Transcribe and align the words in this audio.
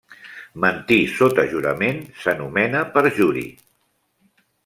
Mentir 0.63 0.97
sota 1.17 1.45
jurament 1.51 2.01
s'anomena 2.23 2.83
perjuri. 2.97 3.47